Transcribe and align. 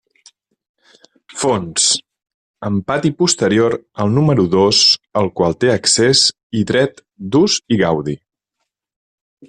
Fons: 1.41 1.83
amb 2.69 2.87
pati 2.93 3.11
posterior 3.21 3.77
al 4.05 4.11
número 4.17 4.47
dos 4.55 4.81
al 5.23 5.31
qual 5.41 5.57
té 5.65 5.73
accés 5.75 6.25
i 6.61 6.65
dret 6.73 7.07
d'ús 7.37 7.63
i 7.77 7.83
gaudi. 7.85 8.19